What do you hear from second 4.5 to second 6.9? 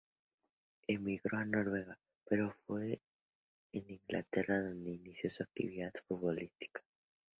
donde inició su actividad futbolística.